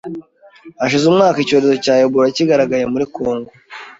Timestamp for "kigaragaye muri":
2.37-3.05